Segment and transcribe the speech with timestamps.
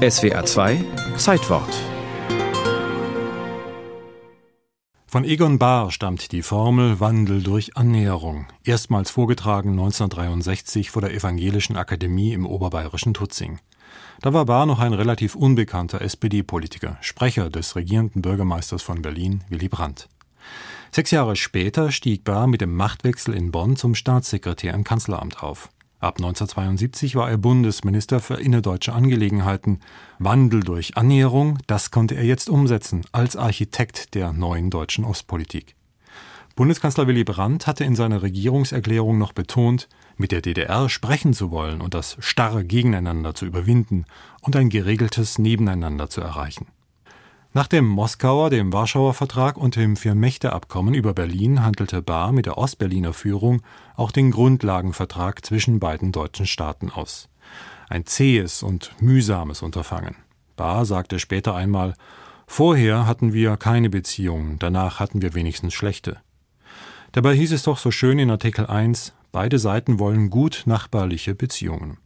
[0.00, 0.82] SWA 2
[1.18, 1.68] Zeitwort
[5.06, 11.76] Von Egon Bahr stammt die Formel Wandel durch Annäherung, erstmals vorgetragen 1963 vor der Evangelischen
[11.76, 13.58] Akademie im oberbayerischen Tutzing.
[14.22, 19.68] Da war Bahr noch ein relativ unbekannter SPD-Politiker, Sprecher des regierenden Bürgermeisters von Berlin, Willy
[19.68, 20.08] Brandt.
[20.92, 25.68] Sechs Jahre später stieg Bahr mit dem Machtwechsel in Bonn zum Staatssekretär im Kanzleramt auf.
[26.00, 29.80] Ab 1972 war er Bundesminister für innerdeutsche Angelegenheiten.
[30.18, 35.76] Wandel durch Annäherung, das konnte er jetzt umsetzen als Architekt der neuen deutschen Ostpolitik.
[36.56, 41.82] Bundeskanzler Willy Brandt hatte in seiner Regierungserklärung noch betont, mit der DDR sprechen zu wollen
[41.82, 44.06] und das starre Gegeneinander zu überwinden
[44.40, 46.66] und ein geregeltes Nebeneinander zu erreichen.
[47.52, 52.56] Nach dem Moskauer, dem Warschauer Vertrag und dem Vier-Mächte-Abkommen über Berlin handelte Bahr mit der
[52.56, 53.62] Ostberliner Führung
[53.96, 57.28] auch den Grundlagenvertrag zwischen beiden deutschen Staaten aus.
[57.88, 60.14] Ein zähes und mühsames Unterfangen.
[60.54, 61.94] Bahr sagte später einmal,
[62.46, 66.18] Vorher hatten wir keine Beziehungen, danach hatten wir wenigstens schlechte.
[67.10, 71.98] Dabei hieß es doch so schön in Artikel 1, beide Seiten wollen gut nachbarliche Beziehungen.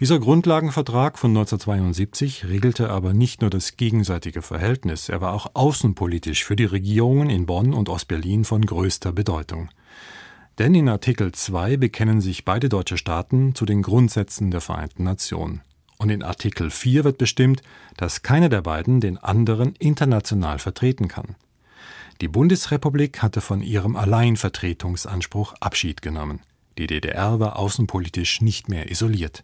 [0.00, 6.44] Dieser Grundlagenvertrag von 1972 regelte aber nicht nur das gegenseitige Verhältnis, er war auch außenpolitisch
[6.44, 9.70] für die Regierungen in Bonn und Ostberlin von größter Bedeutung.
[10.58, 15.62] Denn in Artikel 2 bekennen sich beide deutsche Staaten zu den Grundsätzen der Vereinten Nationen.
[15.98, 17.62] Und in Artikel 4 wird bestimmt,
[17.96, 21.34] dass keiner der beiden den anderen international vertreten kann.
[22.20, 26.38] Die Bundesrepublik hatte von ihrem Alleinvertretungsanspruch Abschied genommen.
[26.78, 29.42] Die DDR war außenpolitisch nicht mehr isoliert.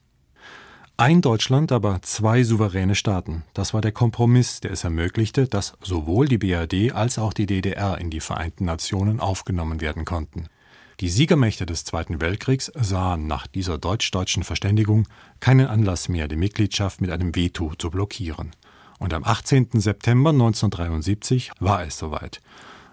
[0.97, 3.43] Ein Deutschland, aber zwei souveräne Staaten.
[3.53, 7.99] Das war der Kompromiss, der es ermöglichte, dass sowohl die BRD als auch die DDR
[7.99, 10.47] in die Vereinten Nationen aufgenommen werden konnten.
[11.01, 15.09] Die Siegermächte des Zweiten Weltkriegs sahen nach dieser deutsch-deutschen Verständigung
[15.41, 18.53] keinen Anlass mehr, die Mitgliedschaft mit einem Veto zu blockieren.
[19.01, 19.71] Und am 18.
[19.73, 22.41] September 1973 war es soweit.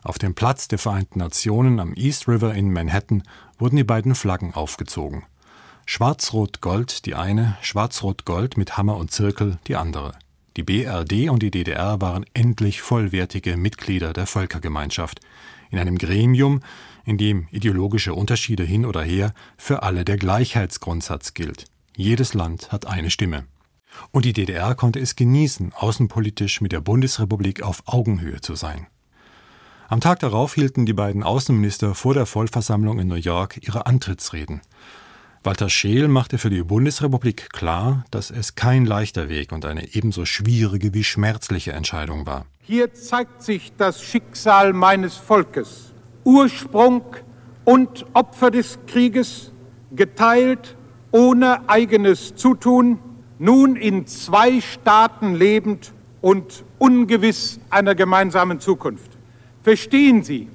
[0.02, 3.22] Auf dem Platz der Vereinten Nationen am East River in Manhattan
[3.60, 5.23] wurden die beiden Flaggen aufgezogen.
[5.94, 10.14] Schwarz-Rot-Gold die eine, Schwarz-Rot-Gold mit Hammer und Zirkel die andere.
[10.56, 15.20] Die BRD und die DDR waren endlich vollwertige Mitglieder der Völkergemeinschaft,
[15.70, 16.62] in einem Gremium,
[17.04, 21.66] in dem ideologische Unterschiede hin oder her für alle der Gleichheitsgrundsatz gilt.
[21.98, 23.44] Jedes Land hat eine Stimme.
[24.12, 28.88] Und die DDR konnte es genießen, außenpolitisch mit der Bundesrepublik auf Augenhöhe zu sein.
[29.90, 34.62] Am Tag darauf hielten die beiden Außenminister vor der Vollversammlung in New York ihre Antrittsreden.
[35.44, 40.26] Walter Scheel machte für die Bundesrepublik klar, dass es kein leichter Weg und eine ebenso
[40.26, 42.46] schwierige wie schmerzliche Entscheidung war.
[42.60, 45.94] Hier zeigt sich das Schicksal meines Volkes.
[46.26, 47.02] Ursprung
[47.66, 49.52] und Opfer des Krieges,
[49.96, 50.78] geteilt
[51.10, 53.00] ohne eigenes Zutun,
[53.40, 55.92] nun in zwei Staaten lebend
[56.22, 59.18] und ungewiss einer gemeinsamen Zukunft.
[59.64, 60.50] Verstehen Sie,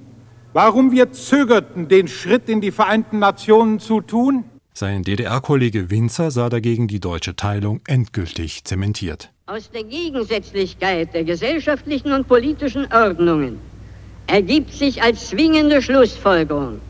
[0.53, 4.45] warum wir zögerten, den Schritt in die Vereinten Nationen zu tun?
[4.78, 9.32] Sein DDR-Kollege Winzer sah dagegen die deutsche Teilung endgültig zementiert.
[9.47, 13.59] Aus der Gegensätzlichkeit der gesellschaftlichen und politischen Ordnungen
[14.26, 16.82] ergibt sich als zwingende Schlussfolgerung,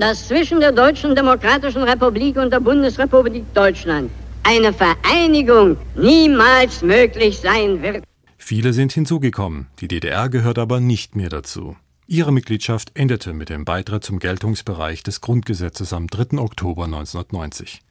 [0.00, 4.10] dass zwischen der Deutschen Demokratischen Republik und der Bundesrepublik Deutschland
[4.42, 8.02] eine Vereinigung niemals möglich sein wird.
[8.38, 11.76] Viele sind hinzugekommen, die DDR gehört aber nicht mehr dazu.
[12.12, 16.38] Ihre Mitgliedschaft endete mit dem Beitritt zum Geltungsbereich des Grundgesetzes am 3.
[16.38, 17.82] Oktober 1990.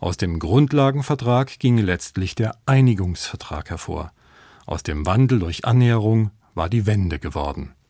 [0.00, 4.12] Aus dem Grundlagenvertrag ging letztlich der Einigungsvertrag hervor.
[4.66, 7.74] Aus dem Wandel durch Annäherung war die Wende geworden.